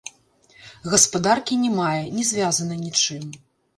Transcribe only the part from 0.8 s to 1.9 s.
Гаспадаркі не